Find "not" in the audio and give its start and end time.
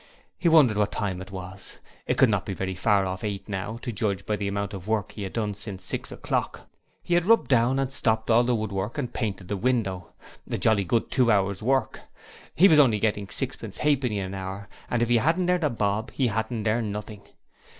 2.29-2.43